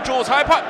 [0.00, 0.62] 主裁判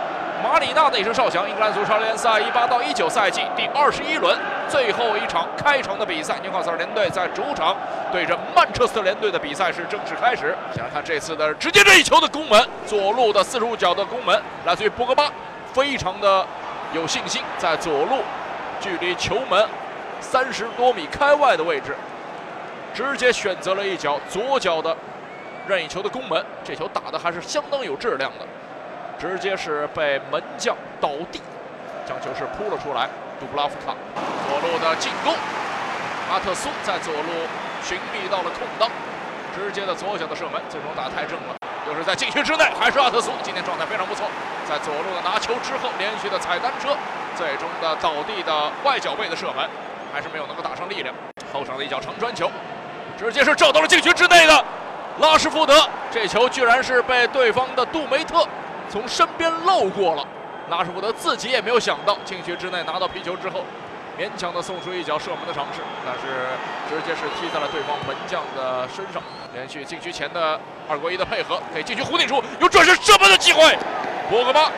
[0.42, 4.36] 马里纳的也是哨响，英格兰足超联赛一八到一九赛季第二十一轮
[4.68, 7.76] 最后一场开场的比赛，纽卡斯尔联队在主场
[8.10, 10.56] 对阵曼彻斯特联队的比赛是正式开始。
[10.74, 15.30] 想来看这次的直接任意球的攻门，左路的四十五角的攻门来自于博格巴，
[15.74, 16.46] 非常的
[16.94, 18.22] 有信心，在左路
[18.80, 19.68] 距离球门
[20.20, 21.94] 三十多米开外的位置，
[22.94, 24.96] 直接选择了一脚左脚的
[25.66, 28.46] 任意球的攻门，这球打的还是相当有质量的。
[29.20, 31.42] 直接是被门将倒地，
[32.08, 33.06] 将球是扑了出来。
[33.38, 33.92] 杜布拉夫卡
[34.48, 35.34] 左路的进攻，
[36.32, 37.28] 阿特苏在左路
[37.82, 38.88] 寻觅到了空当，
[39.54, 41.56] 直接的左脚的射门，最终打太正了。
[41.86, 44.24] 又是在禁区之内，还是阿特苏，今天状态非常不错。
[44.66, 46.96] 在左路的拿球之后，连续的踩单车，
[47.36, 49.68] 最终的倒地的外脚背的射门，
[50.12, 51.14] 还是没有能够打上力量。
[51.52, 52.50] 后场的一脚长传球，
[53.18, 54.64] 直接是照到了禁区之内的
[55.18, 58.46] 拉什福德，这球居然是被对方的杜梅特。
[58.90, 60.26] 从身边漏过了，
[60.68, 63.64] 拉什福德自己也没有想到，禁区之内拿到皮球之后，
[64.18, 66.48] 勉强的送出一脚射门的尝试，但是
[66.88, 69.22] 直接是踢在了对方门将的身上。
[69.54, 73.78] 连续禁区前的二过一的配合，给禁区弧顶处有转身射门的机会。
[74.28, 74.70] 博格巴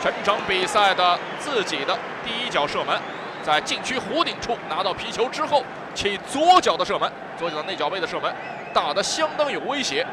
[0.00, 2.96] 全场比赛的自己的第一脚射门，
[3.42, 8.32] 在禁区弧顶处拿到皮球之后，起左脚的射门，左脚的内脚背的射门，
[8.72, 10.06] 打得相当有威胁。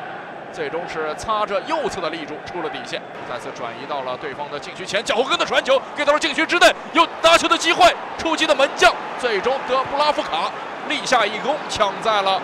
[0.54, 10.52] 最终是擦着右侧的立柱出了底线，再次转移到了对方的禁区前，脚后跟的传球给到了禁区之内，有拿球的机会，出击的门将最终德布拉夫卡
[10.88, 12.40] 立下一功，抢在了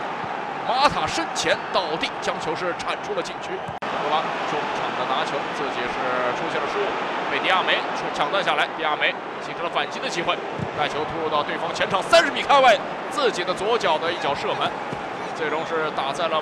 [0.68, 3.52] 马塔身前倒地，将球是铲出了禁区。
[3.80, 6.90] 博格巴中场的拿球自己是出现了失误，
[7.32, 7.78] 被迪亚梅
[8.16, 9.14] 抢断下来，迪亚梅
[9.46, 10.36] 形成了反击的机会，
[10.76, 12.76] 带球突入到对方前场三十米开外，
[13.12, 14.68] 自己的左脚的一脚射门，
[15.36, 16.42] 最终是打在了。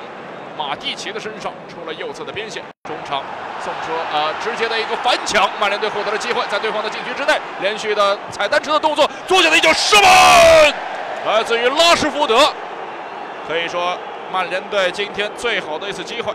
[0.58, 3.22] 马蒂奇的身上出了右侧的边线，中场
[3.63, 10.73] 送出呃直接的一个反抢，曼联队获得了机会，在对方的禁区之内连续的踩单车的动作，左脚的一脚射门，
[11.27, 12.52] 来自于拉什福德，
[13.48, 13.95] 可以说
[14.32, 16.33] 曼联队今天最好的一次机会，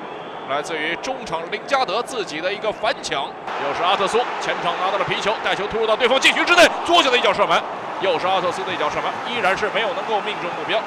[0.49, 7.61] 来自于中场林加德自己的一个反抢，又是阿特苏前场拿到了皮球，带球突入到对方禁区之内，左脚的一脚射门，
[8.01, 10.79] 又是阿特苏的一脚射门，依然是没有能够命中目标。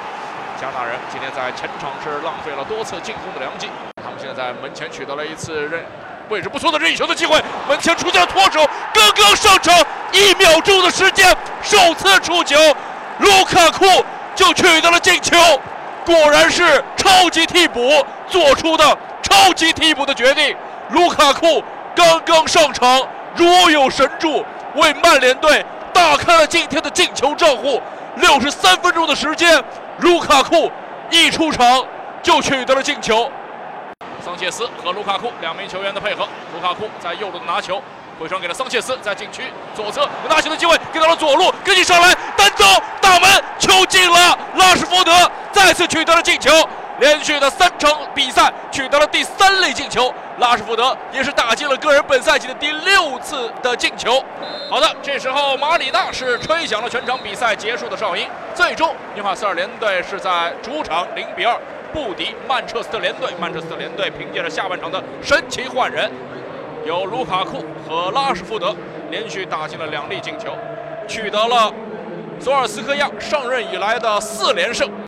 [0.60, 3.68] 加纳人今天在前场是浪费了多次进攻的良机，
[4.02, 5.84] 他们现在在门前取得了一次任
[6.30, 9.74] 位置不错的任意球的机会，门前出现了脱手，刚刚上场
[10.12, 11.28] 一秒钟的时间，
[11.62, 12.56] 首次触球，
[13.18, 13.84] 卢卡库
[14.34, 15.36] 就取得了进球，
[16.06, 20.56] 果然是超级替补做出的超级替补的决定，
[20.88, 21.62] 卢卡库
[21.94, 24.42] 刚刚上场如有神助，
[24.76, 27.82] 为曼联队打开了今天的进球账户，
[28.16, 29.62] 六十三分钟的时间。
[29.98, 30.70] 卢卡库
[31.10, 31.82] 一出场
[32.22, 33.30] 就取得了进球，
[34.22, 37.82] 桑切斯和卢卡库两名球员的配合，卢卡库在右路拿球，
[38.18, 42.66] 回传给了桑切斯，在禁区左侧有拿球的机会，给到了左路，跟进上来单刀
[43.00, 45.12] 打门，球进了，拉什福德
[45.50, 46.50] 再次取得了进球。
[46.98, 54.22] 连续的三场比赛取得了第三类进球，拉什福德也是打进了个人本赛季的第六次的进球。
[54.70, 61.58] 好的，这时候马里纳是吹响了全场比赛结束的哨音，最终纽卡斯尔联队是在主场零比二
[61.92, 63.30] 不敌曼彻斯特联队。
[63.38, 66.10] 曼彻斯特联队凭借着下半场的神奇换人，
[66.84, 68.74] 由卢卡库和拉什福德
[69.10, 70.56] 连续打进了两粒进球，
[71.06, 71.72] 取得了
[72.40, 74.90] 索尔斯克亚上任以来的四连胜。